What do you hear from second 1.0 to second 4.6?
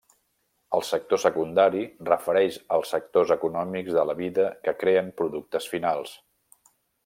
secundari refereix als sectors econòmics de la vida